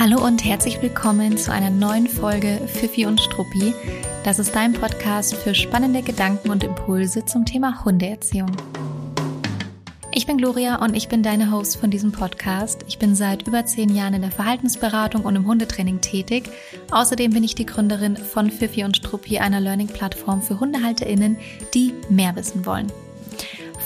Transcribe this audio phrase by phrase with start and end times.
[0.00, 3.74] Hallo und herzlich willkommen zu einer neuen Folge Fifi und Struppi.
[4.24, 8.50] Das ist dein Podcast für spannende Gedanken und Impulse zum Thema Hundeerziehung.
[10.10, 12.82] Ich bin Gloria und ich bin deine Host von diesem Podcast.
[12.88, 16.48] Ich bin seit über zehn Jahren in der Verhaltensberatung und im Hundetraining tätig.
[16.90, 21.36] Außerdem bin ich die Gründerin von Fifi und Struppi, einer Learning-Plattform für HundehalterInnen,
[21.74, 22.90] die mehr wissen wollen.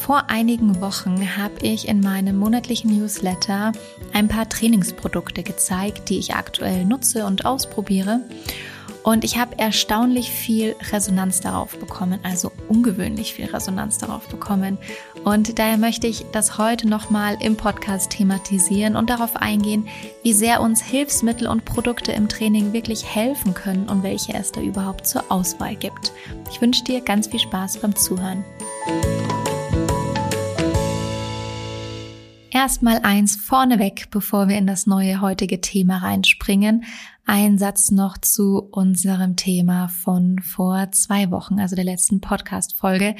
[0.05, 3.73] Vor einigen Wochen habe ich in meinem monatlichen Newsletter
[4.12, 8.21] ein paar Trainingsprodukte gezeigt, die ich aktuell nutze und ausprobiere.
[9.03, 14.76] Und ich habe erstaunlich viel Resonanz darauf bekommen, also ungewöhnlich viel Resonanz darauf bekommen.
[15.25, 19.89] Und daher möchte ich das heute nochmal im Podcast thematisieren und darauf eingehen,
[20.23, 24.61] wie sehr uns Hilfsmittel und Produkte im Training wirklich helfen können und welche es da
[24.61, 26.12] überhaupt zur Auswahl gibt.
[26.50, 28.45] Ich wünsche dir ganz viel Spaß beim Zuhören.
[32.64, 36.84] Erstmal eins vorneweg, bevor wir in das neue heutige Thema reinspringen.
[37.27, 43.17] Ein Satz noch zu unserem Thema von vor zwei Wochen, also der letzten Podcast-Folge.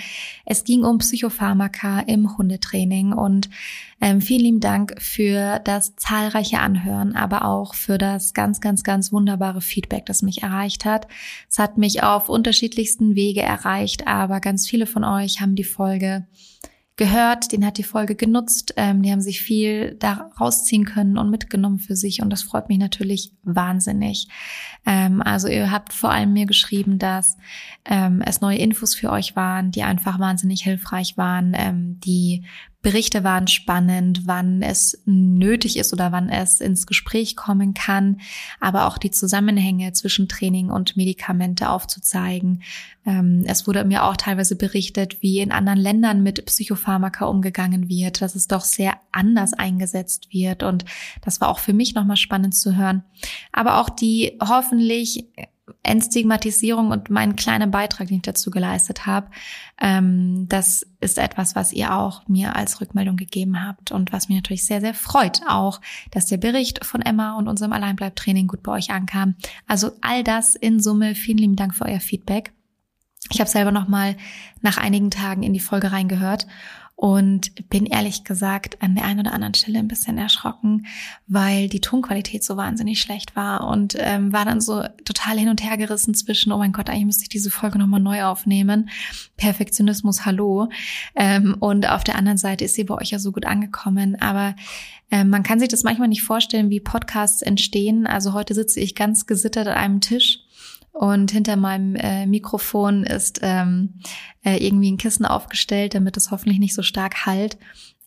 [0.47, 3.51] Es ging um Psychopharmaka im Hundetraining und
[4.01, 9.13] ähm, vielen lieben Dank für das zahlreiche Anhören, aber auch für das ganz, ganz, ganz
[9.13, 11.07] wunderbare Feedback, das mich erreicht hat.
[11.51, 16.27] Es hat mich auf unterschiedlichsten Wege erreicht, aber ganz viele von euch haben die Folge
[16.97, 21.31] gehört, den hat die Folge genutzt, ähm, die haben sich viel da rausziehen können und
[21.31, 24.29] mitgenommen für sich und das freut mich natürlich wahnsinnig.
[24.87, 27.37] Ähm, also ihr habt vor allem mir geschrieben, dass
[27.85, 32.45] ähm, es neue Infos für euch waren, die einfach wahnsinnig hilfreich waren, ähm, die
[32.85, 38.21] Berichte waren spannend, wann es nötig ist oder wann es ins Gespräch kommen kann,
[38.61, 42.63] aber auch die Zusammenhänge zwischen Training und Medikamente aufzuzeigen.
[43.07, 48.21] Ähm, es wurde mir auch teilweise berichtet, wie in anderen Ländern mit Psychopharmaka umgegangen wird,
[48.21, 50.85] dass es doch sehr anders eingesetzt wird und
[51.23, 53.03] das war auch für mich nochmal spannend zu hören.
[53.51, 55.27] Aber auch die hoffentlich
[55.83, 59.31] Entstigmatisierung und mein kleiner Beitrag, den ich dazu geleistet habe,
[59.81, 64.37] ähm, das ist etwas, was ihr auch mir als Rückmeldung gegeben habt und was mich
[64.37, 65.41] natürlich sehr, sehr freut.
[65.49, 65.81] Auch,
[66.11, 69.37] dass der Bericht von Emma und unserem Alleinbleibtraining gut bei euch ankam.
[69.67, 71.15] Also all das in Summe.
[71.15, 72.53] Vielen lieben Dank für euer Feedback.
[73.31, 74.17] Ich habe selber noch mal
[74.61, 76.47] nach einigen Tagen in die Folge reingehört
[76.97, 80.87] und bin ehrlich gesagt an der einen oder anderen Stelle ein bisschen erschrocken,
[81.27, 85.63] weil die Tonqualität so wahnsinnig schlecht war und ähm, war dann so total hin und
[85.63, 88.91] her gerissen zwischen, oh mein Gott, eigentlich müsste ich diese Folge nochmal neu aufnehmen.
[89.37, 90.69] Perfektionismus, hallo.
[91.17, 94.55] Ähm, und auf der anderen Seite ist sie bei euch ja so gut angekommen, aber
[95.11, 98.07] ähm, man kann sich das manchmal nicht vorstellen, wie Podcasts entstehen.
[98.07, 100.44] Also heute sitze ich ganz gesittert an einem Tisch
[100.95, 103.95] und hinter meinem äh, Mikrofon ist ähm,
[104.45, 107.59] äh, irgendwie ein Kissen aufgestellt, damit es hoffentlich nicht so stark halt.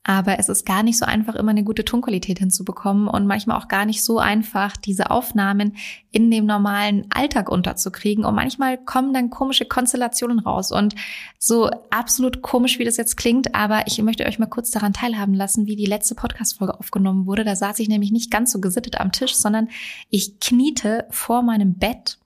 [0.05, 3.67] Aber es ist gar nicht so einfach, immer eine gute Tonqualität hinzubekommen und manchmal auch
[3.67, 5.75] gar nicht so einfach, diese Aufnahmen
[6.11, 8.23] in dem normalen Alltag unterzukriegen.
[8.23, 10.71] Und manchmal kommen dann komische Konstellationen raus.
[10.71, 10.95] Und
[11.37, 15.33] so absolut komisch, wie das jetzt klingt, aber ich möchte euch mal kurz daran teilhaben
[15.33, 17.43] lassen, wie die letzte Podcast-Folge aufgenommen wurde.
[17.43, 19.67] Da saß ich nämlich nicht ganz so gesittet am Tisch, sondern
[20.09, 22.17] ich kniete vor meinem Bett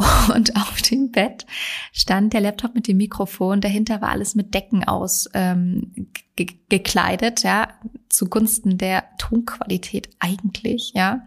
[0.34, 1.46] und auf dem Bett
[1.92, 3.60] stand der Laptop mit dem Mikrofon.
[3.60, 5.92] Dahinter war alles mit Decken aus ähm,
[6.36, 7.68] ge gekleidet, ja,
[8.08, 11.26] zugunsten der Tonqualität eigentlich, ja.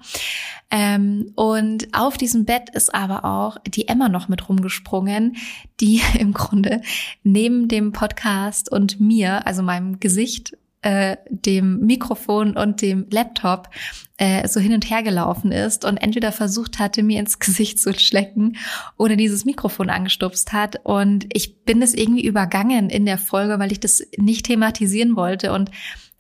[0.72, 5.36] Ähm, und auf diesem Bett ist aber auch die Emma noch mit rumgesprungen,
[5.80, 6.82] die im Grunde
[7.24, 13.70] neben dem Podcast und mir, also meinem Gesicht äh, dem Mikrofon und dem Laptop
[14.18, 17.94] äh, so hin und her gelaufen ist und entweder versucht hatte, mir ins Gesicht zu
[17.94, 18.58] schlecken
[18.98, 20.78] oder dieses Mikrofon angestupst hat.
[20.84, 25.54] Und ich bin es irgendwie übergangen in der Folge, weil ich das nicht thematisieren wollte
[25.54, 25.72] und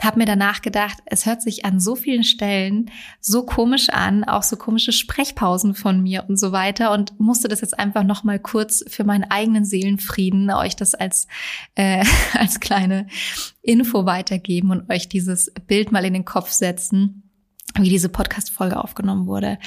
[0.06, 4.44] habe mir danach gedacht, es hört sich an so vielen Stellen so komisch an, auch
[4.44, 8.40] so komische Sprechpausen von mir und so weiter und musste das jetzt einfach noch mal
[8.40, 11.28] kurz für meinen eigenen Seelenfrieden euch das als
[11.75, 13.08] äh, als kleine
[13.62, 17.23] Info weitergeben und euch dieses Bild mal in den Kopf setzen
[17.75, 19.58] wie diese Podcast-Folge aufgenommen wurde.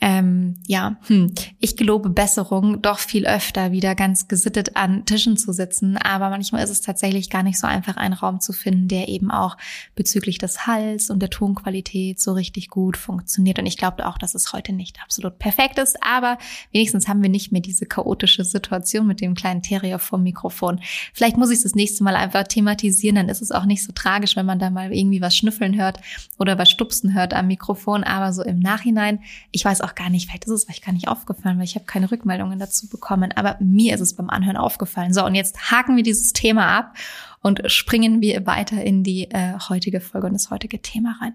[0.00, 5.52] Ähm, ja, hm, ich gelobe Besserung, doch viel öfter wieder ganz gesittet an Tischen zu
[5.52, 5.98] sitzen.
[5.98, 9.30] Aber manchmal ist es tatsächlich gar nicht so einfach, einen Raum zu finden, der eben
[9.30, 9.58] auch
[9.94, 13.58] bezüglich des Hals und der Tonqualität so richtig gut funktioniert.
[13.58, 16.02] Und ich glaube auch, dass es heute nicht absolut perfekt ist.
[16.02, 16.38] Aber
[16.72, 20.80] wenigstens haben wir nicht mehr diese chaotische Situation mit dem kleinen Terrier vom Mikrofon.
[21.12, 23.92] Vielleicht muss ich es das nächste Mal einfach thematisieren, dann ist es auch nicht so
[23.92, 26.00] tragisch, wenn man da mal irgendwie was schnüffeln hört
[26.38, 29.20] oder was stupsen hört am Mikrofon, aber so im Nachhinein,
[29.52, 31.84] ich weiß auch gar nicht, vielleicht ist es euch gar nicht aufgefallen, weil ich habe
[31.84, 35.12] keine Rückmeldungen dazu bekommen, aber mir ist es beim Anhören aufgefallen.
[35.12, 36.96] So, und jetzt haken wir dieses Thema ab
[37.42, 41.34] und springen wir weiter in die äh, heutige Folge und das heutige Thema rein.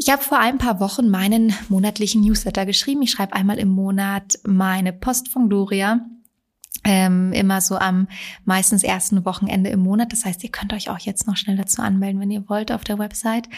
[0.00, 3.02] Ich habe vor ein paar Wochen meinen monatlichen Newsletter geschrieben.
[3.02, 6.06] Ich schreibe einmal im Monat meine Post von Gloria.
[6.84, 8.08] Ähm, immer so am
[8.44, 10.12] meistens ersten Wochenende im Monat.
[10.12, 12.84] Das heißt, ihr könnt euch auch jetzt noch schnell dazu anmelden, wenn ihr wollt, auf
[12.84, 13.48] der Website.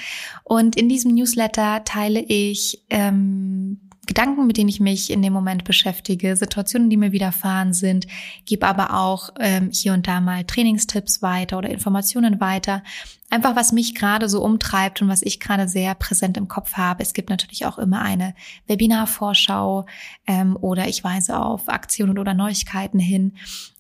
[0.42, 5.62] Und in diesem Newsletter teile ich ähm, Gedanken, mit denen ich mich in dem Moment
[5.62, 8.08] beschäftige, Situationen, die mir widerfahren sind,
[8.46, 12.82] gebe aber auch ähm, hier und da mal Trainingstipps weiter oder Informationen weiter.
[13.30, 17.02] Einfach was mich gerade so umtreibt und was ich gerade sehr präsent im Kopf habe.
[17.02, 18.34] Es gibt natürlich auch immer eine
[18.66, 19.86] Webinarvorschau
[20.26, 23.36] ähm, oder ich weise auf Aktionen oder Neuigkeiten hin.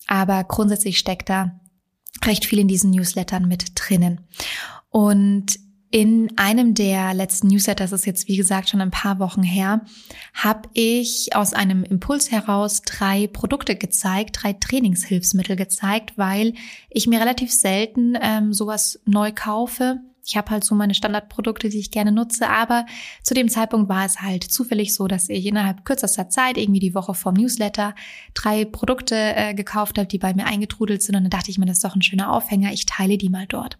[0.06, 1.60] Aber grundsätzlich steckt da
[2.24, 4.20] recht viel in diesen Newslettern mit drinnen.
[4.88, 5.58] Und
[5.90, 9.84] in einem der letzten Newsletter, das ist jetzt wie gesagt schon ein paar Wochen her,
[10.34, 16.54] habe ich aus einem Impuls heraus drei Produkte gezeigt, drei Trainingshilfsmittel gezeigt, weil
[16.90, 20.00] ich mir relativ selten ähm, sowas neu kaufe.
[20.24, 22.86] Ich habe halt so meine Standardprodukte, die ich gerne nutze, aber
[23.22, 26.94] zu dem Zeitpunkt war es halt zufällig so, dass ich innerhalb kürzester Zeit, irgendwie die
[26.94, 27.94] Woche vom Newsletter,
[28.34, 31.66] drei Produkte äh, gekauft habe, die bei mir eingetrudelt sind und dann dachte ich mir,
[31.66, 33.78] das ist doch ein schöner Aufhänger, ich teile die mal dort.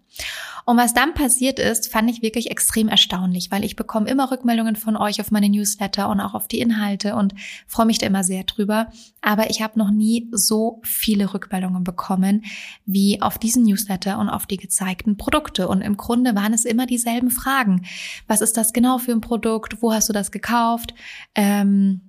[0.64, 4.76] Und was dann passiert ist, fand ich wirklich extrem erstaunlich, weil ich bekomme immer Rückmeldungen
[4.76, 7.34] von euch auf meine Newsletter und auch auf die Inhalte und
[7.66, 8.88] freue mich da immer sehr drüber.
[9.20, 12.44] Aber ich habe noch nie so viele Rückmeldungen bekommen
[12.86, 15.68] wie auf diesen Newsletter und auf die gezeigten Produkte.
[15.68, 17.82] Und im Grunde waren es immer dieselben Fragen.
[18.26, 19.82] Was ist das genau für ein Produkt?
[19.82, 20.94] Wo hast du das gekauft?
[21.34, 22.00] Ähm,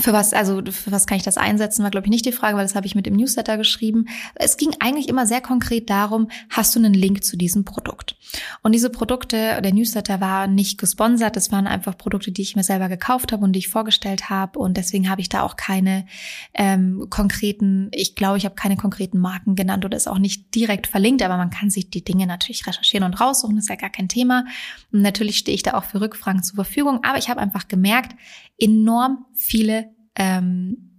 [0.00, 2.56] für was, also für was kann ich das einsetzen, war glaube ich nicht die Frage,
[2.56, 4.06] weil das habe ich mit dem Newsletter geschrieben.
[4.34, 8.16] Es ging eigentlich immer sehr konkret darum, hast du einen Link zu diesem Produkt?
[8.62, 12.62] Und diese Produkte, der Newsletter war nicht gesponsert, das waren einfach Produkte, die ich mir
[12.62, 16.06] selber gekauft habe und die ich vorgestellt habe und deswegen habe ich da auch keine
[16.54, 20.86] ähm, konkreten, ich glaube, ich habe keine konkreten Marken genannt oder ist auch nicht direkt
[20.86, 23.90] verlinkt, aber man kann sich die Dinge natürlich recherchieren und raussuchen, das ist ja gar
[23.90, 24.44] kein Thema.
[24.92, 28.16] Und natürlich stehe ich da auch für Rückfragen zur Verfügung, aber ich habe einfach gemerkt,
[28.58, 29.81] enorm viele
[30.16, 30.92] ähm,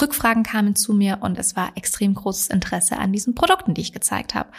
[0.00, 3.92] Rückfragen kamen zu mir und es war extrem großes Interesse an diesen Produkten, die ich
[3.92, 4.50] gezeigt habe.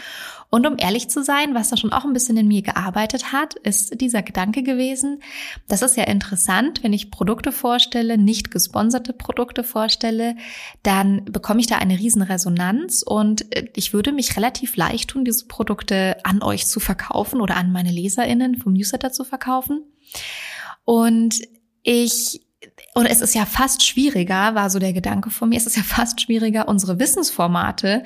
[0.49, 3.55] Und um ehrlich zu sein, was da schon auch ein bisschen in mir gearbeitet hat,
[3.55, 5.21] ist dieser Gedanke gewesen,
[5.67, 10.37] das ist ja interessant, wenn ich Produkte vorstelle, nicht gesponserte Produkte vorstelle,
[10.83, 15.25] dann bekomme ich da eine riesen Resonanz und äh, ich würde mich relativ leicht tun,
[15.25, 19.83] diese Produkte an euch zu verkaufen oder an meine Leserinnen vom Newsletter zu verkaufen.
[20.85, 21.41] Und
[21.83, 22.46] ich
[22.93, 25.83] und es ist ja fast schwieriger, war so der Gedanke von mir, es ist ja
[25.83, 28.03] fast schwieriger, unsere Wissensformate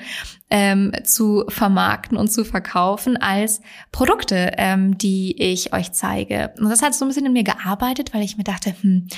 [0.50, 6.52] ähm, zu vermarkten und zu verkaufen als Produkte, ähm, die ich euch zeige.
[6.58, 9.08] Und das hat so ein bisschen in mir gearbeitet, weil ich mir dachte, hm,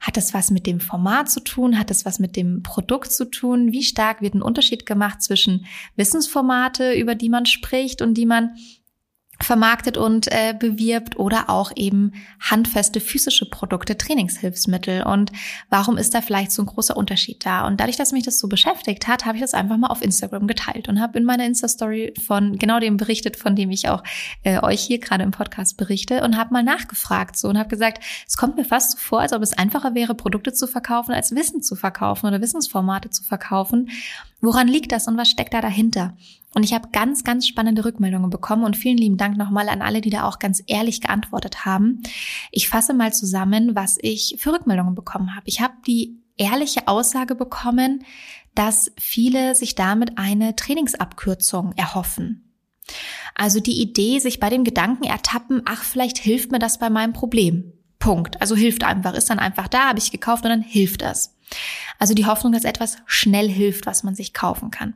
[0.00, 1.78] hat das was mit dem Format zu tun?
[1.78, 3.72] Hat das was mit dem Produkt zu tun?
[3.72, 5.66] Wie stark wird ein Unterschied gemacht zwischen
[5.96, 8.54] Wissensformate, über die man spricht und die man
[9.44, 15.02] vermarktet und äh, bewirbt oder auch eben handfeste physische Produkte, Trainingshilfsmittel.
[15.02, 15.32] Und
[15.70, 17.66] warum ist da vielleicht so ein großer Unterschied da?
[17.66, 20.46] Und dadurch, dass mich das so beschäftigt hat, habe ich das einfach mal auf Instagram
[20.46, 24.02] geteilt und habe in meiner Insta-Story von genau dem berichtet, von dem ich auch
[24.42, 28.02] äh, euch hier gerade im Podcast berichte und habe mal nachgefragt so und habe gesagt,
[28.26, 31.34] es kommt mir fast so vor, als ob es einfacher wäre, Produkte zu verkaufen, als
[31.34, 33.90] Wissen zu verkaufen oder Wissensformate zu verkaufen.
[34.44, 36.16] Woran liegt das und was steckt da dahinter?
[36.54, 40.00] Und ich habe ganz, ganz spannende Rückmeldungen bekommen und vielen lieben Dank nochmal an alle,
[40.00, 42.02] die da auch ganz ehrlich geantwortet haben.
[42.52, 45.48] Ich fasse mal zusammen, was ich für Rückmeldungen bekommen habe.
[45.48, 48.04] Ich habe die ehrliche Aussage bekommen,
[48.54, 52.52] dass viele sich damit eine Trainingsabkürzung erhoffen.
[53.34, 57.12] Also die Idee, sich bei dem Gedanken ertappen, ach, vielleicht hilft mir das bei meinem
[57.12, 57.72] Problem.
[58.04, 58.38] Punkt.
[58.42, 61.34] Also hilft einfach, ist dann einfach da, habe ich gekauft und dann hilft das.
[61.98, 64.94] Also die Hoffnung, dass etwas schnell hilft, was man sich kaufen kann.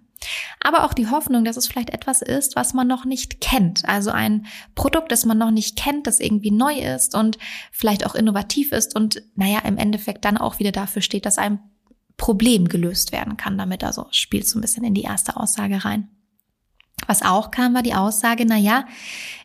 [0.60, 3.88] Aber auch die Hoffnung, dass es vielleicht etwas ist, was man noch nicht kennt.
[3.88, 7.38] Also ein Produkt, das man noch nicht kennt, das irgendwie neu ist und
[7.72, 11.60] vielleicht auch innovativ ist und naja, im Endeffekt dann auch wieder dafür steht, dass ein
[12.18, 13.84] Problem gelöst werden kann damit.
[13.84, 16.10] Also spielt so ein bisschen in die erste Aussage rein.
[17.06, 18.84] Was auch kam, war die Aussage, na ja,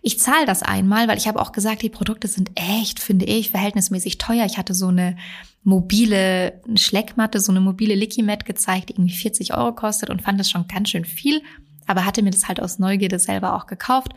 [0.02, 3.52] ich zahle das einmal, weil ich habe auch gesagt, die Produkte sind echt, finde ich,
[3.52, 4.46] verhältnismäßig teuer.
[4.46, 5.16] Ich hatte so eine
[5.64, 10.50] mobile Schleckmatte, so eine mobile Licky-Mat gezeigt, die irgendwie 40 Euro kostet und fand das
[10.50, 11.42] schon ganz schön viel,
[11.88, 14.14] aber hatte mir das halt aus Neugierde selber auch gekauft.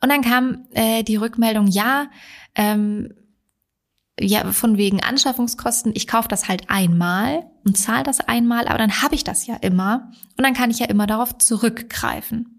[0.00, 2.06] Und dann kam äh, die Rückmeldung, ja,
[2.54, 3.12] ähm,
[4.20, 9.02] ja, von wegen Anschaffungskosten, ich kaufe das halt einmal und zahle das einmal, aber dann
[9.02, 12.53] habe ich das ja immer und dann kann ich ja immer darauf zurückgreifen.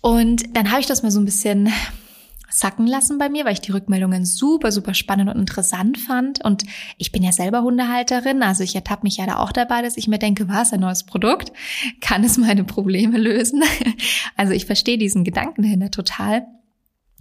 [0.00, 1.72] Und dann habe ich das mal so ein bisschen
[2.56, 6.44] sacken lassen bei mir, weil ich die Rückmeldungen super, super spannend und interessant fand.
[6.44, 6.64] Und
[6.96, 10.08] ich bin ja selber Hundehalterin, also ich ertappe mich ja da auch dabei, dass ich
[10.08, 11.52] mir denke, was, ein neues Produkt?
[12.00, 13.62] Kann es meine Probleme lösen?
[14.38, 16.46] Also ich verstehe diesen Gedanken dahinter total.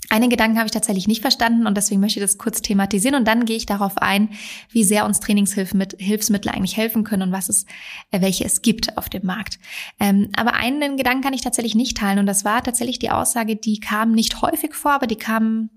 [0.09, 3.27] Einen Gedanken habe ich tatsächlich nicht verstanden und deswegen möchte ich das kurz thematisieren und
[3.27, 4.29] dann gehe ich darauf ein,
[4.69, 7.65] wie sehr uns Trainingshilfsmittel eigentlich helfen können und was es,
[8.11, 9.59] äh, welche es gibt auf dem Markt.
[9.99, 13.55] Ähm, aber einen Gedanken kann ich tatsächlich nicht teilen und das war tatsächlich die Aussage,
[13.55, 15.69] die kam nicht häufig vor, aber die kam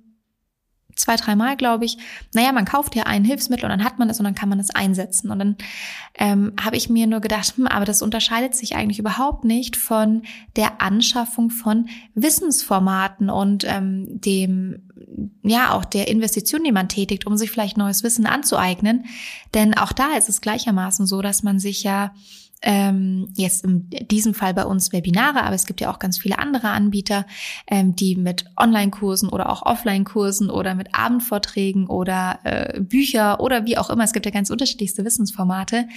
[0.99, 1.97] zwei, dreimal, glaube ich,
[2.35, 4.59] naja, man kauft ja ein Hilfsmittel und dann hat man es und dann kann man
[4.59, 5.31] es einsetzen.
[5.31, 5.57] Und dann
[6.15, 10.23] ähm, habe ich mir nur gedacht, hm, aber das unterscheidet sich eigentlich überhaupt nicht von
[10.57, 14.89] der Anschaffung von Wissensformaten und ähm, dem,
[15.43, 19.05] ja, auch der Investition, die man tätigt, um sich vielleicht neues Wissen anzueignen.
[19.55, 22.13] Denn auch da ist es gleichermaßen so, dass man sich ja
[22.63, 26.39] ähm, jetzt in diesem Fall bei uns Webinare, aber es gibt ja auch ganz viele
[26.39, 27.27] andere Anbieter,
[27.67, 33.79] ähm, die mit Online-Kursen oder auch Offline-Kursen oder mit Abendvorträgen oder äh, Bücher oder wie
[33.79, 35.89] auch immer, es gibt ja ganz unterschiedlichste Wissensformate,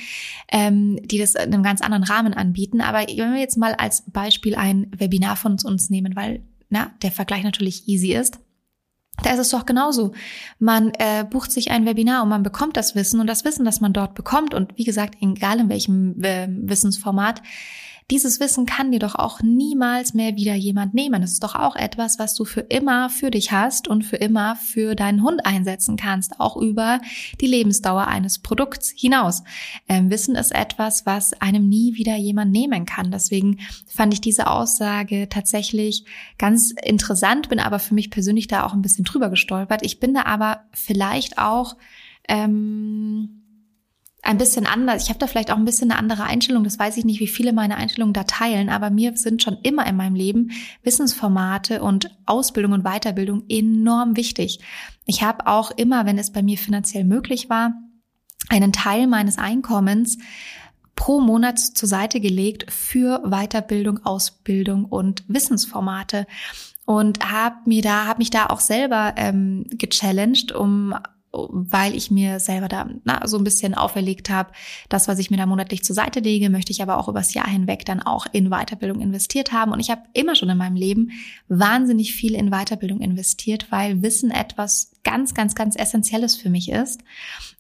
[0.52, 2.82] ähm, die das in einem ganz anderen Rahmen anbieten.
[2.82, 7.12] Aber wenn wir jetzt mal als Beispiel ein Webinar von uns nehmen, weil na, der
[7.12, 8.40] Vergleich natürlich easy ist.
[9.24, 10.14] Da ist es doch genauso.
[10.60, 13.82] Man äh, bucht sich ein Webinar und man bekommt das Wissen und das Wissen, das
[13.82, 17.42] man dort bekommt und wie gesagt, egal in welchem äh, Wissensformat,
[18.10, 21.22] dieses Wissen kann dir doch auch niemals mehr wieder jemand nehmen.
[21.22, 24.56] Das ist doch auch etwas, was du für immer für dich hast und für immer
[24.56, 27.00] für deinen Hund einsetzen kannst, auch über
[27.40, 29.44] die Lebensdauer eines Produkts hinaus.
[29.88, 33.12] Ähm, Wissen ist etwas, was einem nie wieder jemand nehmen kann.
[33.12, 36.06] Deswegen fand ich diese Aussage tatsächlich
[36.38, 39.84] ganz interessant, bin aber für mich persönlich da auch ein bisschen drüber gestolpert.
[39.84, 41.76] Ich bin da aber vielleicht auch
[42.28, 43.41] ähm,
[44.24, 45.04] ein bisschen anders.
[45.04, 46.64] Ich habe da vielleicht auch ein bisschen eine andere Einstellung.
[46.64, 49.88] Das weiß ich nicht, wie viele meine Einstellungen da teilen, aber mir sind schon immer
[49.88, 50.52] in meinem Leben
[50.84, 54.60] Wissensformate und Ausbildung und Weiterbildung enorm wichtig.
[55.06, 57.74] Ich habe auch immer, wenn es bei mir finanziell möglich war,
[58.50, 60.18] einen Teil meines Einkommens
[60.96, 66.28] pro Monat zur Seite gelegt für Weiterbildung, Ausbildung und Wissensformate
[66.86, 70.94] und habe mir da habe mich da auch selber ähm, gechallenged, um
[71.34, 74.52] weil ich mir selber da na, so ein bisschen auferlegt habe,
[74.90, 77.48] das, was ich mir da monatlich zur Seite lege, möchte ich aber auch übers Jahr
[77.48, 79.72] hinweg dann auch in Weiterbildung investiert haben.
[79.72, 81.12] Und ich habe immer schon in meinem Leben
[81.48, 87.02] wahnsinnig viel in Weiterbildung investiert, weil Wissen etwas ganz, ganz, ganz Essentielles für mich ist.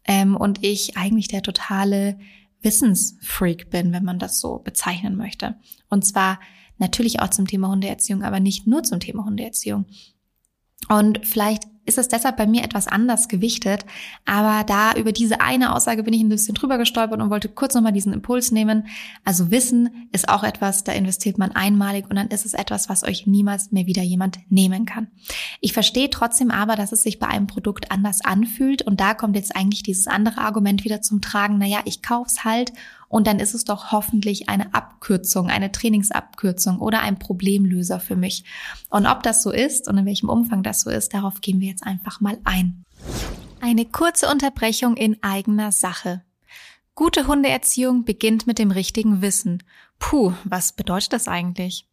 [0.05, 2.19] Ähm, und ich eigentlich der totale
[2.61, 5.55] Wissensfreak bin, wenn man das so bezeichnen möchte.
[5.89, 6.39] Und zwar
[6.77, 9.85] natürlich auch zum Thema Hundeerziehung, aber nicht nur zum Thema Hundeerziehung.
[10.89, 13.86] Und vielleicht ist es deshalb bei mir etwas anders gewichtet.
[14.25, 17.75] Aber da über diese eine Aussage bin ich ein bisschen drüber gestolpert und wollte kurz
[17.75, 18.88] nochmal diesen Impuls nehmen.
[19.25, 23.03] Also Wissen ist auch etwas, da investiert man einmalig und dann ist es etwas, was
[23.03, 25.07] euch niemals mehr wieder jemand nehmen kann.
[25.60, 29.36] Ich verstehe trotzdem aber, dass es sich bei einem Produkt anders anfühlt und da kommt
[29.36, 31.57] jetzt eigentlich dieses andere Argument wieder zum Tragen.
[31.57, 32.71] Naja, ich kauf's halt
[33.11, 38.45] und dann ist es doch hoffentlich eine Abkürzung, eine Trainingsabkürzung oder ein Problemlöser für mich.
[38.89, 41.67] Und ob das so ist und in welchem Umfang das so ist, darauf gehen wir
[41.67, 42.85] jetzt einfach mal ein.
[43.59, 46.23] Eine kurze Unterbrechung in eigener Sache.
[46.95, 49.61] Gute Hundeerziehung beginnt mit dem richtigen Wissen.
[49.99, 51.85] Puh, was bedeutet das eigentlich?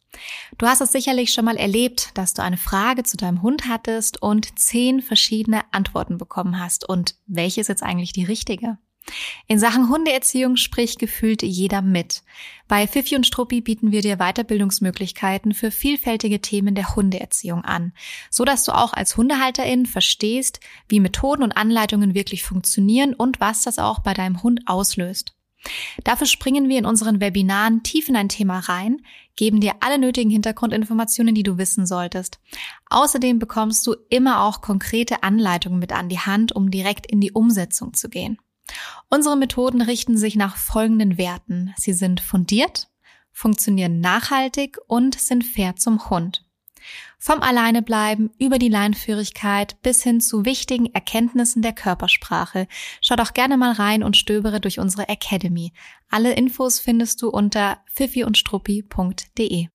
[0.57, 4.21] Du hast es sicherlich schon mal erlebt, dass du eine Frage zu deinem Hund hattest
[4.21, 6.87] und zehn verschiedene Antworten bekommen hast.
[6.87, 8.77] Und welche ist jetzt eigentlich die richtige?
[9.47, 12.21] In Sachen Hundeerziehung spricht gefühlt jeder mit.
[12.67, 17.93] Bei Fifi und Struppi bieten wir dir Weiterbildungsmöglichkeiten für vielfältige Themen der Hundeerziehung an,
[18.29, 23.63] so dass du auch als Hundehalterin verstehst, wie Methoden und Anleitungen wirklich funktionieren und was
[23.63, 25.33] das auch bei deinem Hund auslöst.
[26.03, 29.01] Dafür springen wir in unseren Webinaren tief in ein Thema rein,
[29.35, 32.39] geben dir alle nötigen Hintergrundinformationen, die du wissen solltest.
[32.89, 37.31] Außerdem bekommst du immer auch konkrete Anleitungen mit an die Hand, um direkt in die
[37.31, 38.37] Umsetzung zu gehen.
[39.09, 41.73] Unsere Methoden richten sich nach folgenden Werten.
[41.77, 42.89] Sie sind fundiert,
[43.31, 46.45] funktionieren nachhaltig und sind fair zum Hund.
[47.17, 52.67] Vom Alleinebleiben über die Leinführigkeit bis hin zu wichtigen Erkenntnissen der Körpersprache.
[53.01, 55.73] Schau doch gerne mal rein und stöbere durch unsere Academy.
[56.09, 59.67] Alle Infos findest du unter pfiffiundstruppi.de.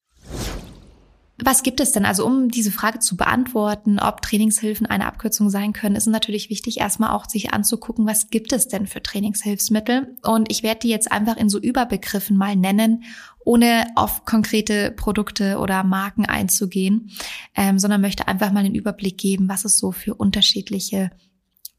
[1.37, 2.05] Was gibt es denn?
[2.05, 6.79] Also um diese Frage zu beantworten, ob Trainingshilfen eine Abkürzung sein können, ist natürlich wichtig,
[6.79, 10.17] erstmal auch sich anzugucken, was gibt es denn für Trainingshilfsmittel?
[10.23, 13.03] Und ich werde die jetzt einfach in so Überbegriffen mal nennen,
[13.45, 17.11] ohne auf konkrete Produkte oder Marken einzugehen,
[17.57, 21.11] ähm, sondern möchte einfach mal den Überblick geben, was es so für unterschiedliche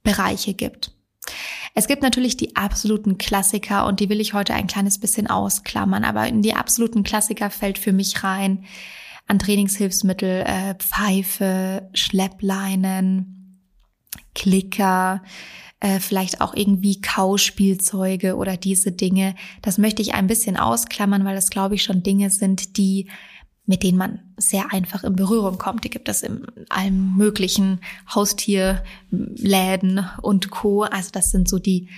[0.04, 0.92] Bereiche gibt.
[1.76, 6.04] Es gibt natürlich die absoluten Klassiker und die will ich heute ein kleines bisschen ausklammern,
[6.04, 8.66] aber in die absoluten Klassiker fällt für mich rein
[9.28, 13.62] an Trainingshilfsmittel, äh, Pfeife, Schleppleinen,
[14.34, 15.24] Klicker,
[15.80, 19.36] äh, vielleicht auch irgendwie Kauspielzeuge oder diese Dinge.
[19.62, 23.08] Das möchte ich ein bisschen ausklammern, weil das, glaube ich, schon Dinge sind, die
[23.68, 25.84] mit denen man sehr einfach in Berührung kommt.
[25.84, 27.80] Die gibt es in allen möglichen
[28.14, 30.84] Haustierläden und Co.
[30.84, 31.90] Also das sind so die,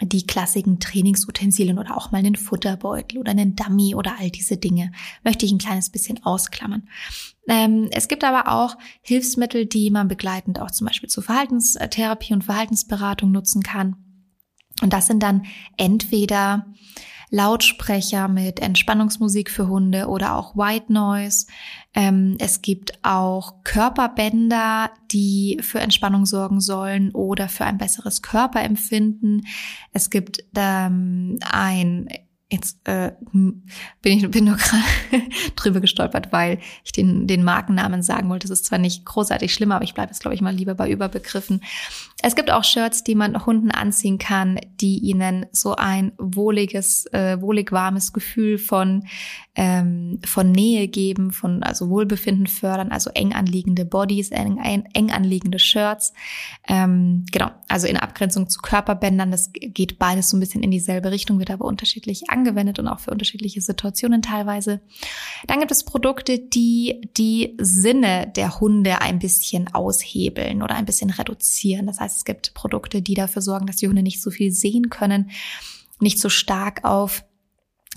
[0.00, 4.92] die klassischen Trainingsutensilien oder auch mal einen Futterbeutel oder einen Dummy oder all diese Dinge.
[5.22, 6.88] Möchte ich ein kleines bisschen ausklammern.
[7.48, 12.44] Ähm, es gibt aber auch Hilfsmittel, die man begleitend auch zum Beispiel zur Verhaltenstherapie und
[12.44, 13.96] Verhaltensberatung nutzen kann.
[14.82, 15.44] Und das sind dann
[15.76, 16.66] entweder
[17.30, 21.46] Lautsprecher mit Entspannungsmusik für Hunde oder auch White Noise.
[21.94, 29.46] Ähm, es gibt auch Körperbänder, die für Entspannung sorgen sollen oder für ein besseres Körperempfinden.
[29.92, 32.08] Es gibt ähm, ein
[32.54, 33.62] Jetzt äh, bin
[34.02, 35.24] ich bin nur gerade
[35.56, 38.46] drüber gestolpert, weil ich den, den Markennamen sagen wollte.
[38.46, 40.88] Das ist zwar nicht großartig schlimm, aber ich bleibe jetzt, glaube ich, mal lieber bei
[40.88, 41.62] Überbegriffen.
[42.26, 47.38] Es gibt auch Shirts, die man Hunden anziehen kann, die ihnen so ein wohliges, äh,
[47.42, 49.04] wohlig warmes Gefühl von
[49.56, 55.58] ähm, von Nähe geben, von also Wohlbefinden fördern, also eng anliegende Bodies, eng, eng anliegende
[55.58, 56.12] Shirts.
[56.66, 61.12] Ähm, genau, also in Abgrenzung zu Körperbändern, das geht beides so ein bisschen in dieselbe
[61.12, 64.80] Richtung, wird aber unterschiedlich angewendet und auch für unterschiedliche Situationen teilweise.
[65.46, 71.10] Dann gibt es Produkte, die die Sinne der Hunde ein bisschen aushebeln oder ein bisschen
[71.10, 71.86] reduzieren.
[71.86, 74.90] Das heißt, es gibt Produkte, die dafür sorgen, dass die Hunde nicht so viel sehen
[74.90, 75.30] können,
[76.00, 77.24] nicht so stark auf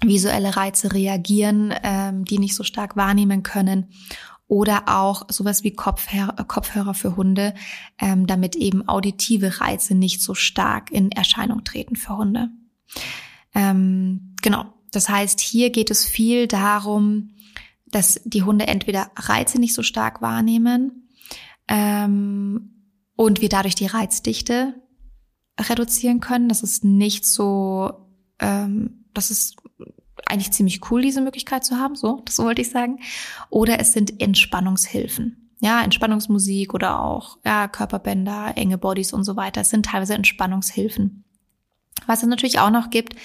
[0.04, 3.88] visuelle Reize reagieren, ähm, die nicht so stark wahrnehmen können.
[4.48, 7.54] Oder auch sowas wie Kopfhörer, für Hunde,
[8.00, 12.50] ähm, damit eben auditive Reize nicht so stark in Erscheinung treten für Hunde.
[13.54, 14.74] Ähm, genau.
[14.92, 17.34] Das heißt, hier geht es viel darum,
[17.88, 21.08] dass die Hunde entweder Reize nicht so stark wahrnehmen
[21.68, 22.77] ähm,
[23.18, 24.76] und wir dadurch die Reizdichte
[25.60, 26.48] reduzieren können.
[26.48, 27.92] Das ist nicht so,
[28.40, 29.58] ähm, das ist
[30.26, 33.00] eigentlich ziemlich cool, diese Möglichkeit zu haben, so, das wollte ich sagen.
[33.50, 35.52] Oder es sind Entspannungshilfen.
[35.60, 39.62] Ja, Entspannungsmusik oder auch ja, Körperbänder, enge Bodies und so weiter.
[39.62, 41.24] Es sind teilweise Entspannungshilfen.
[42.06, 43.16] Was es natürlich auch noch gibt,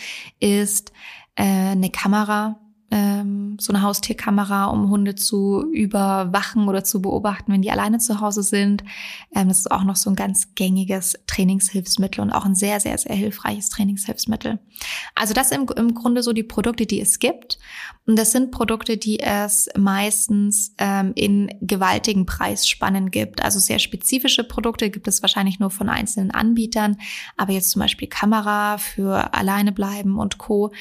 [0.40, 0.92] ist
[1.34, 2.58] äh, eine Kamera,
[2.92, 8.20] ähm, so eine Haustierkamera, um Hunde zu überwachen oder zu beobachten, wenn die alleine zu
[8.20, 8.84] Hause sind.
[9.34, 12.98] Ähm, das ist auch noch so ein ganz gängiges Trainingshilfsmittel und auch ein sehr, sehr,
[12.98, 14.58] sehr hilfreiches Trainingshilfsmittel.
[15.14, 17.58] Also das im, im Grunde so die Produkte, die es gibt.
[18.06, 23.42] Und das sind Produkte, die es meistens ähm, in gewaltigen Preisspannen gibt.
[23.42, 26.98] Also sehr spezifische Produkte gibt es wahrscheinlich nur von einzelnen Anbietern.
[27.38, 30.72] Aber jetzt zum Beispiel Kamera für alleine bleiben und Co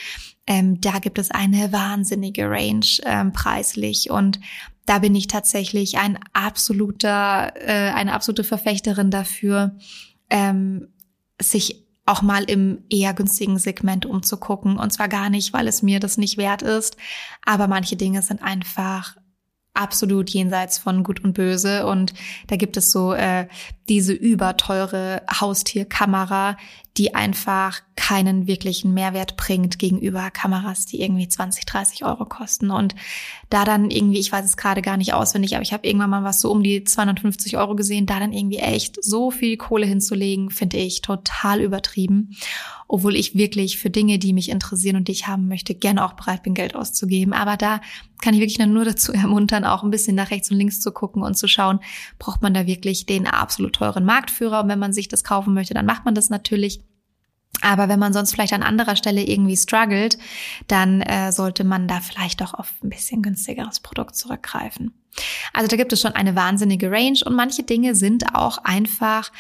[0.47, 4.39] ähm, da gibt es eine wahnsinnige Range ähm, preislich und
[4.85, 9.77] da bin ich tatsächlich ein absoluter, äh, eine absolute Verfechterin dafür,
[10.29, 10.87] ähm,
[11.39, 14.77] sich auch mal im eher günstigen Segment umzugucken.
[14.77, 16.97] Und zwar gar nicht, weil es mir das nicht wert ist,
[17.45, 19.15] aber manche Dinge sind einfach
[19.73, 21.85] absolut jenseits von Gut und Böse.
[21.85, 22.13] Und
[22.47, 23.47] da gibt es so äh,
[23.87, 26.57] diese überteure Haustierkamera,
[26.97, 32.69] die einfach keinen wirklichen Mehrwert bringt gegenüber Kameras, die irgendwie 20, 30 Euro kosten.
[32.69, 32.95] Und
[33.49, 36.23] da dann irgendwie, ich weiß es gerade gar nicht auswendig, aber ich habe irgendwann mal
[36.23, 40.49] was so um die 250 Euro gesehen, da dann irgendwie echt so viel Kohle hinzulegen,
[40.49, 42.35] finde ich total übertrieben.
[42.89, 46.13] Obwohl ich wirklich für Dinge, die mich interessieren und die ich haben möchte, gerne auch
[46.13, 47.31] bereit bin, Geld auszugeben.
[47.31, 47.79] Aber da
[48.21, 51.23] kann ich wirklich nur dazu ermuntern, auch ein bisschen nach rechts und links zu gucken
[51.23, 51.79] und zu schauen,
[52.19, 54.61] braucht man da wirklich den absolut teuren Marktführer.
[54.63, 56.81] Und wenn man sich das kaufen möchte, dann macht man das natürlich.
[57.61, 60.17] Aber wenn man sonst vielleicht an anderer Stelle irgendwie struggelt,
[60.67, 64.93] dann äh, sollte man da vielleicht doch auf ein bisschen günstigeres Produkt zurückgreifen.
[65.53, 69.31] Also da gibt es schon eine wahnsinnige Range und manche Dinge sind auch einfach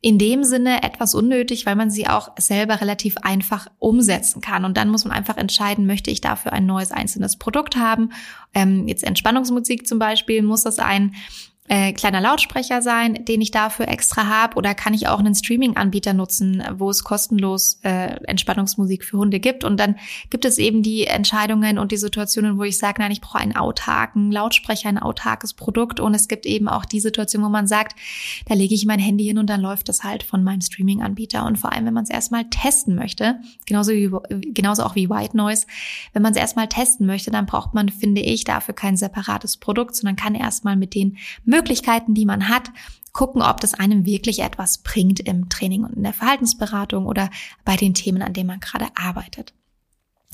[0.00, 4.64] in dem Sinne etwas unnötig, weil man sie auch selber relativ einfach umsetzen kann.
[4.64, 8.12] Und dann muss man einfach entscheiden, möchte ich dafür ein neues einzelnes Produkt haben?
[8.54, 11.14] Ähm, jetzt Entspannungsmusik zum Beispiel, muss das ein
[11.70, 16.14] äh, kleiner Lautsprecher sein, den ich dafür extra habe, oder kann ich auch einen Streaming-Anbieter
[16.14, 19.62] nutzen, wo es kostenlos äh, Entspannungsmusik für Hunde gibt.
[19.62, 19.94] Und dann
[20.30, 23.54] gibt es eben die Entscheidungen und die Situationen, wo ich sage, nein, ich brauche einen
[23.54, 26.00] autarken Lautsprecher, ein autarkes Produkt.
[26.00, 27.96] Und es gibt eben auch die Situation, wo man sagt,
[28.46, 31.46] da lege ich mein Handy hin und dann läuft das halt von meinem Streaming-Anbieter.
[31.46, 34.10] Und vor allem, wenn man es erstmal testen möchte, genauso wie
[34.52, 35.68] genauso auch wie White Noise,
[36.14, 39.94] wenn man es erstmal testen möchte, dann braucht man, finde ich, dafür kein separates Produkt,
[39.94, 41.59] sondern kann erstmal mit den Möglichkeiten,
[42.14, 42.70] die man hat,
[43.12, 47.30] gucken, ob das einem wirklich etwas bringt im Training und in der Verhaltensberatung oder
[47.64, 49.52] bei den Themen, an denen man gerade arbeitet.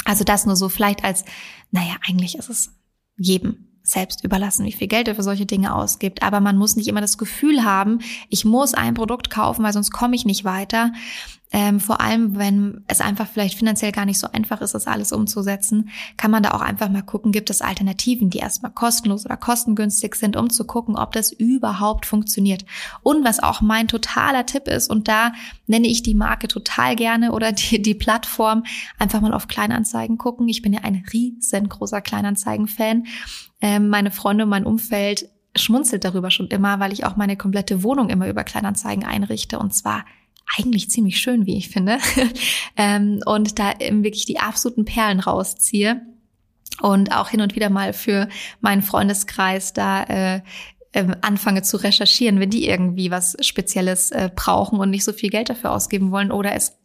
[0.05, 1.25] Also das nur so vielleicht als,
[1.71, 2.73] naja, eigentlich ist es
[3.17, 6.23] jedem selbst überlassen, wie viel Geld er für solche Dinge ausgibt.
[6.23, 9.93] Aber man muss nicht immer das Gefühl haben, ich muss ein Produkt kaufen, weil sonst
[9.93, 10.93] komme ich nicht weiter.
[11.53, 15.13] Ähm, vor allem, wenn es einfach vielleicht finanziell gar nicht so einfach ist, das alles
[15.13, 19.37] umzusetzen, kann man da auch einfach mal gucken, gibt es Alternativen, die erstmal kostenlos oder
[19.37, 22.65] kostengünstig sind, um zu gucken, ob das überhaupt funktioniert.
[23.03, 25.33] Und was auch mein totaler Tipp ist, und da
[25.69, 28.65] nenne ich die Marke total gerne oder die, die Plattform,
[28.99, 30.49] einfach mal auf Kleinanzeigen gucken.
[30.49, 33.07] Ich bin ja ein riesengroßer Kleinanzeigen-Fan.
[33.61, 37.83] Ähm, meine Freunde und mein Umfeld schmunzelt darüber schon immer, weil ich auch meine komplette
[37.83, 40.05] Wohnung immer über Kleinanzeigen einrichte und zwar
[40.57, 41.99] eigentlich ziemlich schön, wie ich finde,
[42.77, 46.03] ähm, und da wirklich die absoluten Perlen rausziehe
[46.81, 48.29] und auch hin und wieder mal für
[48.61, 50.41] meinen Freundeskreis da äh,
[50.93, 55.31] ähm, anfange zu recherchieren, wenn die irgendwie was Spezielles äh, brauchen und nicht so viel
[55.31, 56.79] Geld dafür ausgeben wollen oder es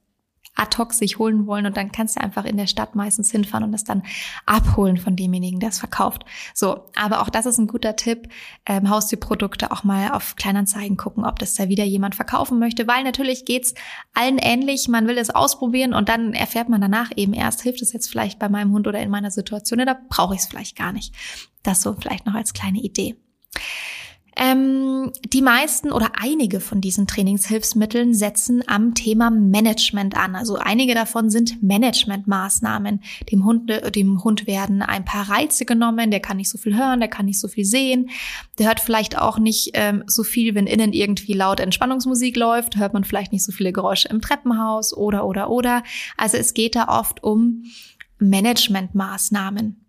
[0.56, 3.64] ad hoc sich holen wollen und dann kannst du einfach in der Stadt meistens hinfahren
[3.64, 4.04] und das dann
[4.46, 6.26] abholen von demjenigen, der es verkauft.
[6.54, 8.30] So, aber auch das ist ein guter Tipp.
[8.66, 13.04] Ähm, Haustierprodukte auch mal auf Kleinanzeigen gucken, ob das da wieder jemand verkaufen möchte, weil
[13.04, 13.74] natürlich geht's
[14.14, 14.88] allen ähnlich.
[14.88, 18.38] Man will es ausprobieren und dann erfährt man danach eben erst, hilft es jetzt vielleicht
[18.38, 21.16] bei meinem Hund oder in meiner Situation oder brauche ich es vielleicht gar nicht.
[21.64, 23.16] Das so vielleicht noch als kleine Idee.
[24.38, 30.36] Ähm, die meisten oder einige von diesen Trainingshilfsmitteln setzen am Thema Management an.
[30.36, 33.02] Also einige davon sind Managementmaßnahmen.
[33.32, 36.12] Dem Hund, dem Hund werden ein paar Reize genommen.
[36.12, 38.10] Der kann nicht so viel hören, der kann nicht so viel sehen.
[38.58, 42.78] Der hört vielleicht auch nicht ähm, so viel, wenn innen irgendwie laut Entspannungsmusik läuft.
[42.78, 45.84] Hört man vielleicht nicht so viele Geräusche im Treppenhaus oder, oder, oder.
[46.16, 47.66] Also es geht da oft um
[48.20, 49.81] Managementmaßnahmen.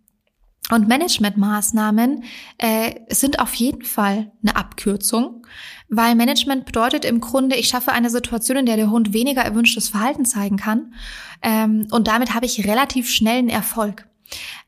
[0.71, 2.23] Und Managementmaßnahmen
[2.57, 5.45] äh, sind auf jeden Fall eine Abkürzung,
[5.89, 9.89] weil Management bedeutet im Grunde, ich schaffe eine Situation, in der der Hund weniger erwünschtes
[9.89, 10.93] Verhalten zeigen kann
[11.41, 14.07] ähm, und damit habe ich relativ schnellen Erfolg.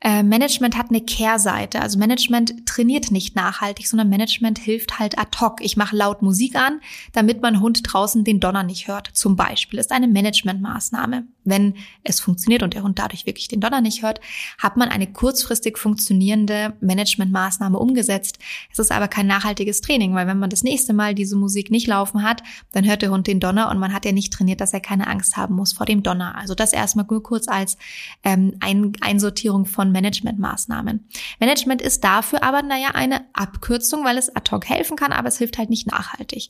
[0.01, 1.81] Äh, Management hat eine Kehrseite.
[1.81, 5.61] Also Management trainiert nicht nachhaltig, sondern Management hilft halt ad hoc.
[5.61, 6.81] Ich mache laut Musik an,
[7.13, 9.09] damit mein Hund draußen den Donner nicht hört.
[9.13, 11.25] Zum Beispiel ist eine Managementmaßnahme.
[11.45, 14.19] Wenn es funktioniert und der Hund dadurch wirklich den Donner nicht hört,
[14.57, 18.39] hat man eine kurzfristig funktionierende Managementmaßnahme umgesetzt.
[18.71, 21.87] Es ist aber kein nachhaltiges Training, weil wenn man das nächste Mal diese Musik nicht
[21.87, 24.73] laufen hat, dann hört der Hund den Donner und man hat ja nicht trainiert, dass
[24.73, 26.35] er keine Angst haben muss vor dem Donner.
[26.35, 27.77] Also das erstmal nur kurz als
[28.23, 31.07] ähm, Ein Einsortierung von Managementmaßnahmen.
[31.39, 35.37] Management ist dafür aber, naja, eine Abkürzung, weil es ad hoc helfen kann, aber es
[35.37, 36.49] hilft halt nicht nachhaltig.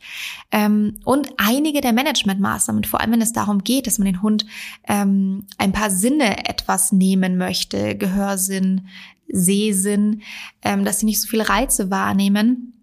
[0.52, 4.46] Ähm, und einige der Managementmaßnahmen, vor allem wenn es darum geht, dass man den Hund
[4.88, 8.88] ähm, ein paar Sinne etwas nehmen möchte, Gehörsinn,
[9.28, 10.22] Sehsinn,
[10.62, 12.75] ähm, dass sie nicht so viele Reize wahrnehmen,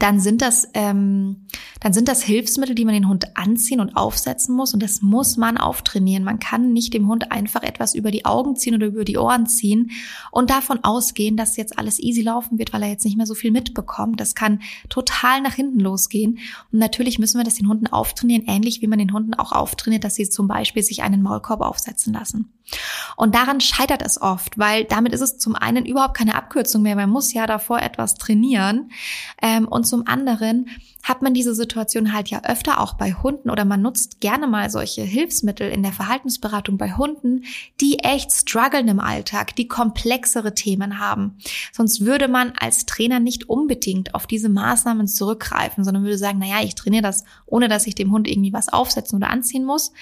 [0.00, 1.48] dann sind das ähm,
[1.80, 5.36] dann sind das Hilfsmittel, die man den Hund anziehen und aufsetzen muss und das muss
[5.36, 6.22] man auftrainieren.
[6.22, 9.46] Man kann nicht dem Hund einfach etwas über die Augen ziehen oder über die Ohren
[9.46, 9.90] ziehen
[10.30, 13.34] und davon ausgehen, dass jetzt alles easy laufen wird, weil er jetzt nicht mehr so
[13.34, 14.20] viel mitbekommt.
[14.20, 16.38] Das kann total nach hinten losgehen
[16.70, 20.04] und natürlich müssen wir das den Hunden auftrainieren, ähnlich wie man den Hunden auch auftrainiert,
[20.04, 22.52] dass sie zum Beispiel sich einen Maulkorb aufsetzen lassen.
[23.16, 26.96] Und daran scheitert es oft, weil damit ist es zum einen überhaupt keine Abkürzung mehr.
[26.96, 28.90] Man muss ja davor etwas trainieren.
[29.40, 30.66] Ähm, und zum anderen
[31.02, 34.70] hat man diese Situation halt ja öfter auch bei Hunden oder man nutzt gerne mal
[34.70, 37.44] solche Hilfsmittel in der Verhaltensberatung bei Hunden,
[37.80, 41.38] die echt strugglen im Alltag, die komplexere Themen haben.
[41.72, 46.62] Sonst würde man als Trainer nicht unbedingt auf diese Maßnahmen zurückgreifen, sondern würde sagen, naja,
[46.62, 49.92] ich trainiere das, ohne dass ich dem Hund irgendwie was aufsetzen oder anziehen muss.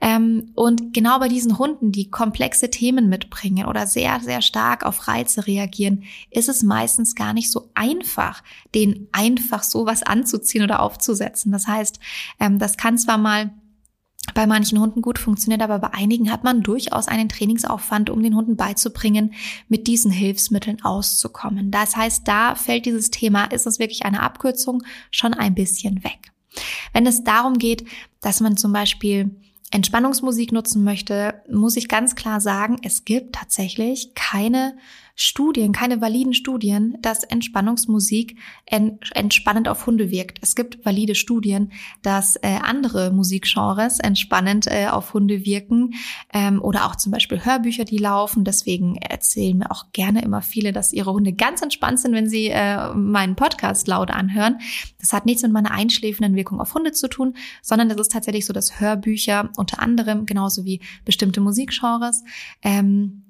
[0.00, 5.08] Ähm, und genau bei diesen Hunden, die komplexe Themen mitbringen oder sehr, sehr stark auf
[5.08, 11.52] Reize reagieren, ist es meistens gar nicht so einfach, den einfach sowas anzuziehen oder aufzusetzen.
[11.52, 11.98] Das heißt,
[12.40, 13.50] ähm, das kann zwar mal
[14.34, 18.34] bei manchen Hunden gut funktioniert, aber bei einigen hat man durchaus einen Trainingsaufwand, um den
[18.34, 19.34] Hunden beizubringen,
[19.68, 21.70] mit diesen Hilfsmitteln auszukommen.
[21.70, 26.32] Das heißt, da fällt dieses Thema, ist es wirklich eine Abkürzung, schon ein bisschen weg.
[26.92, 27.86] Wenn es darum geht,
[28.20, 29.30] dass man zum Beispiel
[29.70, 34.76] Entspannungsmusik nutzen möchte, muss ich ganz klar sagen, es gibt tatsächlich keine
[35.18, 40.38] Studien, keine validen Studien, dass Entspannungsmusik entspannend auf Hunde wirkt.
[40.42, 45.94] Es gibt valide Studien, dass äh, andere Musikgenres entspannend äh, auf Hunde wirken
[46.34, 48.44] ähm, oder auch zum Beispiel Hörbücher, die laufen.
[48.44, 52.48] Deswegen erzählen mir auch gerne immer viele, dass ihre Hunde ganz entspannt sind, wenn sie
[52.48, 54.58] äh, meinen Podcast laut anhören.
[55.00, 58.44] Das hat nichts mit meiner einschläfenden Wirkung auf Hunde zu tun, sondern das ist tatsächlich
[58.44, 62.22] so, dass Hörbücher unter anderem genauso wie bestimmte Musikgenres
[62.60, 63.22] ähm,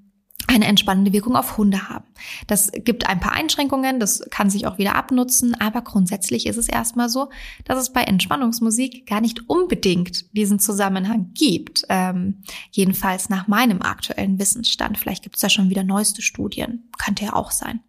[0.49, 2.05] eine entspannende Wirkung auf Hunde haben.
[2.47, 6.69] Das gibt ein paar Einschränkungen, das kann sich auch wieder abnutzen, aber grundsätzlich ist es
[6.69, 7.31] erstmal so,
[7.65, 11.85] dass es bei Entspannungsmusik gar nicht unbedingt diesen Zusammenhang gibt.
[11.89, 14.99] Ähm, jedenfalls nach meinem aktuellen Wissensstand.
[14.99, 17.81] Vielleicht gibt es da schon wieder neueste Studien, könnte ja auch sein.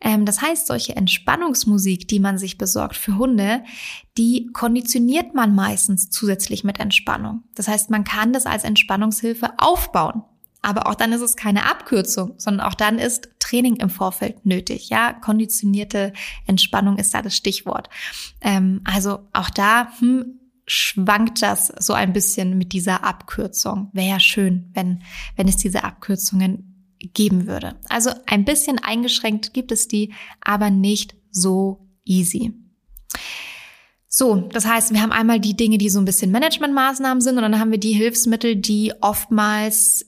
[0.00, 3.62] Ähm, das heißt, solche Entspannungsmusik, die man sich besorgt für Hunde,
[4.16, 7.44] die konditioniert man meistens zusätzlich mit Entspannung.
[7.54, 10.22] Das heißt, man kann das als Entspannungshilfe aufbauen.
[10.62, 14.88] Aber auch dann ist es keine Abkürzung, sondern auch dann ist Training im Vorfeld nötig.
[14.90, 16.12] Ja, konditionierte
[16.46, 17.88] Entspannung ist da das Stichwort.
[18.40, 23.90] Ähm, also auch da hm, schwankt das so ein bisschen mit dieser Abkürzung.
[23.92, 25.02] Wäre ja schön, wenn,
[25.36, 26.70] wenn es diese Abkürzungen
[27.14, 27.76] geben würde.
[27.88, 32.52] Also ein bisschen eingeschränkt gibt es die, aber nicht so easy.
[34.06, 37.42] So, das heißt, wir haben einmal die Dinge, die so ein bisschen Managementmaßnahmen sind und
[37.42, 40.04] dann haben wir die Hilfsmittel, die oftmals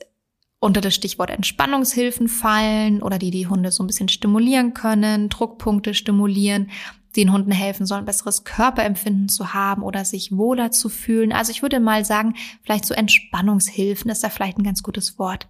[0.62, 5.92] unter das Stichwort Entspannungshilfen fallen oder die die Hunde so ein bisschen stimulieren können, Druckpunkte
[5.92, 6.70] stimulieren,
[7.16, 11.33] den Hunden helfen sollen, besseres Körperempfinden zu haben oder sich wohler zu fühlen.
[11.33, 15.48] Also ich würde mal sagen, vielleicht so Entspannungshilfen ist da vielleicht ein ganz gutes Wort.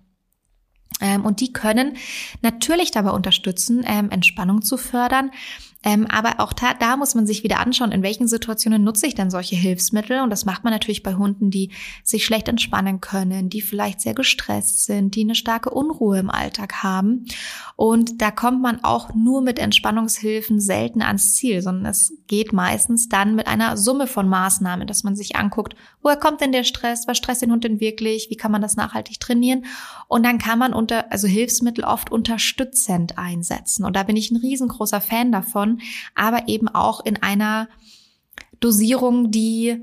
[1.03, 1.99] Ähm, und die können
[2.41, 5.31] natürlich dabei unterstützen, ähm, Entspannung zu fördern.
[5.85, 9.15] Ähm, aber auch da, da muss man sich wieder anschauen, in welchen Situationen nutze ich
[9.15, 10.21] denn solche Hilfsmittel.
[10.21, 11.71] Und das macht man natürlich bei Hunden, die
[12.05, 16.83] sich schlecht entspannen können, die vielleicht sehr gestresst sind, die eine starke Unruhe im Alltag
[16.83, 17.27] haben.
[17.77, 23.09] Und da kommt man auch nur mit Entspannungshilfen selten ans Ziel, sondern es geht meistens
[23.09, 27.09] dann mit einer Summe von Maßnahmen, dass man sich anguckt, woher kommt denn der Stress,
[27.09, 29.65] was stresst den Hund denn wirklich, wie kann man das nachhaltig trainieren.
[30.07, 33.85] Und dann kann man unter, also Hilfsmittel oft unterstützend einsetzen.
[33.85, 35.72] Und da bin ich ein riesengroßer Fan davon
[36.15, 37.69] aber eben auch in einer
[38.61, 39.83] Dosierung, die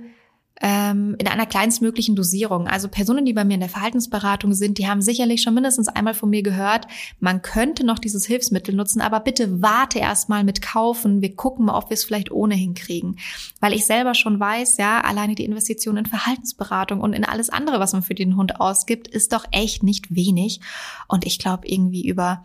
[0.62, 2.68] ähm, in einer kleinstmöglichen Dosierung.
[2.68, 6.14] Also Personen, die bei mir in der Verhaltensberatung sind, die haben sicherlich schon mindestens einmal
[6.14, 6.88] von mir gehört,
[7.20, 11.22] man könnte noch dieses Hilfsmittel nutzen, aber bitte warte erstmal mit kaufen.
[11.22, 13.16] Wir gucken mal, ob wir es vielleicht ohnehin kriegen.
[13.60, 17.80] Weil ich selber schon weiß, ja, alleine die Investition in Verhaltensberatung und in alles andere,
[17.80, 20.60] was man für den Hund ausgibt, ist doch echt nicht wenig.
[21.08, 22.44] Und ich glaube, irgendwie über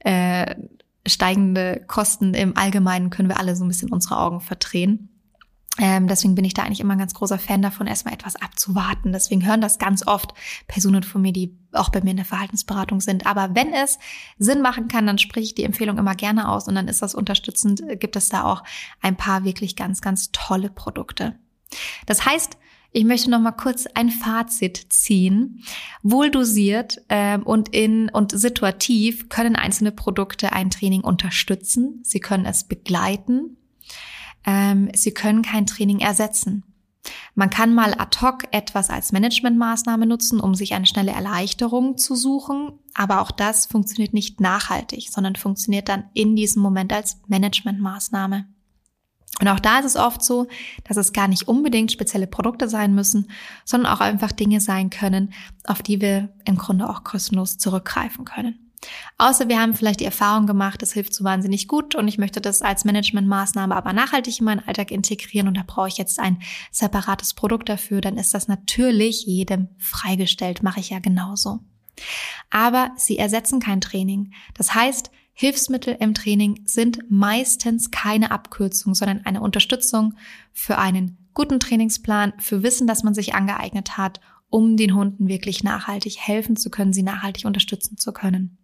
[0.00, 0.54] äh,
[1.06, 5.08] steigende Kosten im Allgemeinen können wir alle so ein bisschen unsere Augen verdrehen.
[5.78, 9.12] Ähm, deswegen bin ich da eigentlich immer ein ganz großer Fan davon, erstmal etwas abzuwarten.
[9.12, 10.32] Deswegen hören das ganz oft
[10.68, 13.26] Personen von mir, die auch bei mir in der Verhaltensberatung sind.
[13.26, 13.98] Aber wenn es
[14.38, 17.14] Sinn machen kann, dann spreche ich die Empfehlung immer gerne aus und dann ist das
[17.14, 18.64] unterstützend, gibt es da auch
[19.02, 21.38] ein paar wirklich ganz, ganz tolle Produkte.
[22.06, 22.56] Das heißt,
[22.92, 25.62] ich möchte noch mal kurz ein Fazit ziehen.
[26.02, 32.00] Wohl dosiert ähm, und in und situativ können einzelne Produkte ein Training unterstützen.
[32.02, 33.56] Sie können es begleiten.
[34.46, 36.64] Ähm, sie können kein Training ersetzen.
[37.34, 42.14] Man kann mal ad hoc etwas als Managementmaßnahme nutzen, um sich eine schnelle Erleichterung zu
[42.14, 48.46] suchen, aber auch das funktioniert nicht nachhaltig, sondern funktioniert dann in diesem Moment als Managementmaßnahme.
[49.40, 50.46] Und auch da ist es oft so,
[50.84, 53.30] dass es gar nicht unbedingt spezielle Produkte sein müssen,
[53.64, 58.66] sondern auch einfach Dinge sein können, auf die wir im Grunde auch kostenlos zurückgreifen können.
[59.18, 62.40] Außer wir haben vielleicht die Erfahrung gemacht, das hilft so wahnsinnig gut und ich möchte
[62.40, 66.40] das als Managementmaßnahme aber nachhaltig in meinen Alltag integrieren und da brauche ich jetzt ein
[66.70, 71.60] separates Produkt dafür, dann ist das natürlich jedem freigestellt, mache ich ja genauso.
[72.50, 74.32] Aber sie ersetzen kein Training.
[74.54, 80.14] Das heißt, Hilfsmittel im Training sind meistens keine Abkürzung, sondern eine Unterstützung
[80.54, 85.62] für einen guten Trainingsplan, für Wissen, das man sich angeeignet hat, um den Hunden wirklich
[85.62, 88.56] nachhaltig helfen zu können, sie nachhaltig unterstützen zu können.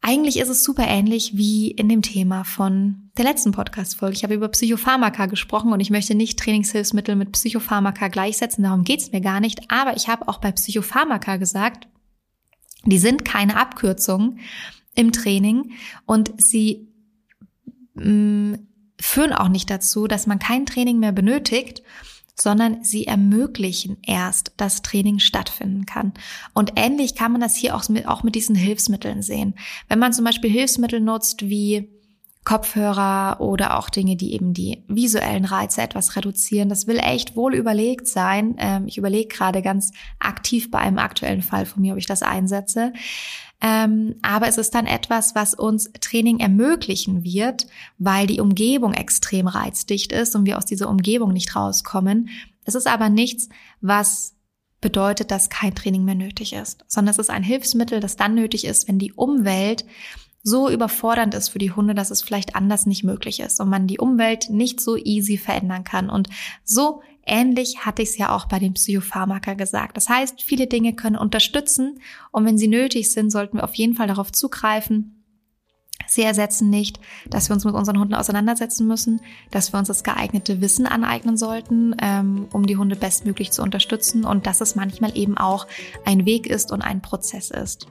[0.00, 4.14] Eigentlich ist es super ähnlich wie in dem Thema von der letzten Podcast-Folge.
[4.14, 9.00] Ich habe über Psychopharmaka gesprochen und ich möchte nicht Trainingshilfsmittel mit Psychopharmaka gleichsetzen, darum geht
[9.00, 9.72] es mir gar nicht.
[9.72, 11.88] Aber ich habe auch bei Psychopharmaka gesagt,
[12.84, 14.38] die sind keine Abkürzung,
[14.96, 15.72] im Training
[16.04, 16.88] und sie
[17.94, 18.58] mh, mm,
[19.00, 21.82] führen auch nicht dazu, dass man kein Training mehr benötigt,
[22.38, 26.12] sondern sie ermöglichen erst, dass Training stattfinden kann.
[26.52, 29.54] Und ähnlich kann man das hier auch mit, auch mit diesen Hilfsmitteln sehen.
[29.88, 31.88] Wenn man zum Beispiel Hilfsmittel nutzt wie
[32.46, 36.68] Kopfhörer oder auch Dinge, die eben die visuellen Reize etwas reduzieren.
[36.68, 38.54] Das will echt wohl überlegt sein.
[38.58, 42.22] Ähm, ich überlege gerade ganz aktiv bei einem aktuellen Fall von mir, ob ich das
[42.22, 42.92] einsetze.
[43.60, 47.66] Ähm, aber es ist dann etwas, was uns Training ermöglichen wird,
[47.98, 52.28] weil die Umgebung extrem reizdicht ist und wir aus dieser Umgebung nicht rauskommen.
[52.64, 53.48] Es ist aber nichts,
[53.80, 54.34] was
[54.80, 58.64] bedeutet, dass kein Training mehr nötig ist, sondern es ist ein Hilfsmittel, das dann nötig
[58.66, 59.84] ist, wenn die Umwelt
[60.46, 63.88] so überfordernd ist für die Hunde, dass es vielleicht anders nicht möglich ist und man
[63.88, 66.08] die Umwelt nicht so easy verändern kann.
[66.08, 66.28] Und
[66.62, 69.96] so ähnlich hatte ich es ja auch bei den Psychopharmaka gesagt.
[69.96, 71.98] Das heißt, viele Dinge können unterstützen
[72.30, 75.24] und wenn sie nötig sind, sollten wir auf jeden Fall darauf zugreifen.
[76.06, 80.04] Sie ersetzen nicht, dass wir uns mit unseren Hunden auseinandersetzen müssen, dass wir uns das
[80.04, 85.16] geeignete Wissen aneignen sollten, ähm, um die Hunde bestmöglich zu unterstützen und dass es manchmal
[85.16, 85.66] eben auch
[86.04, 87.88] ein Weg ist und ein Prozess ist.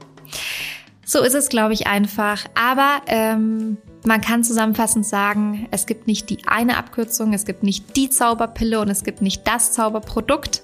[1.06, 2.46] So ist es, glaube ich, einfach.
[2.56, 7.96] Aber ähm, man kann zusammenfassend sagen, es gibt nicht die eine Abkürzung, es gibt nicht
[7.96, 10.64] die Zauberpille und es gibt nicht das Zauberprodukt.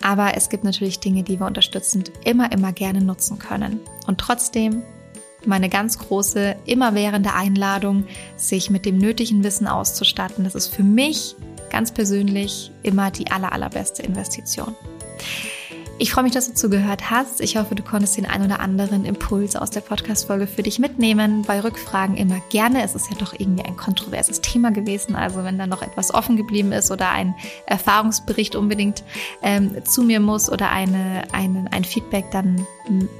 [0.00, 3.80] Aber es gibt natürlich Dinge, die wir unterstützend immer, immer gerne nutzen können.
[4.06, 4.82] Und trotzdem
[5.46, 8.04] meine ganz große, immerwährende Einladung,
[8.36, 10.44] sich mit dem nötigen Wissen auszustatten.
[10.44, 11.36] Das ist für mich
[11.70, 14.74] ganz persönlich immer die aller, allerbeste Investition.
[15.96, 17.40] Ich freue mich, dass du zugehört hast.
[17.40, 21.42] Ich hoffe, du konntest den ein oder anderen Impuls aus der Podcast-Folge für dich mitnehmen.
[21.42, 22.82] Bei Rückfragen immer gerne.
[22.82, 25.14] Es ist ja doch irgendwie ein kontroverses Thema gewesen.
[25.14, 29.04] Also wenn da noch etwas offen geblieben ist oder ein Erfahrungsbericht unbedingt
[29.40, 32.66] ähm, zu mir muss oder eine, eine, ein Feedback, dann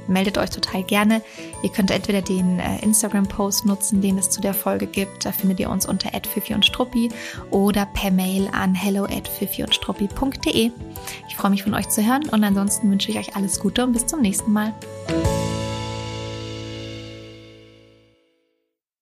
[0.07, 1.21] meldet euch total gerne.
[1.63, 5.25] Ihr könnt entweder den äh, Instagram-Post nutzen, den es zu der Folge gibt.
[5.25, 6.11] Da findet ihr uns unter
[6.53, 7.09] und struppi
[7.51, 10.71] oder per Mail an hello at und struppi.de.
[11.27, 13.93] Ich freue mich von euch zu hören und ansonsten wünsche ich euch alles Gute und
[13.93, 14.73] bis zum nächsten Mal.